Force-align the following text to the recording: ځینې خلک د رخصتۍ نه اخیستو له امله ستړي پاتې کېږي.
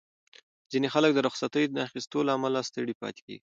ځینې 0.71 0.87
خلک 0.93 1.11
د 1.13 1.19
رخصتۍ 1.27 1.63
نه 1.75 1.81
اخیستو 1.87 2.19
له 2.27 2.31
امله 2.37 2.59
ستړي 2.69 2.93
پاتې 3.01 3.21
کېږي. 3.27 3.41